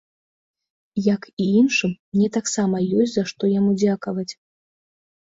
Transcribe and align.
Як 1.15 1.21
і 1.43 1.45
іншым, 1.59 1.91
мне 2.15 2.29
таксама 2.37 2.77
ёсць 3.03 3.13
за 3.19 3.25
што 3.33 3.43
яму 3.59 3.71
дзякаваць. 3.83 4.33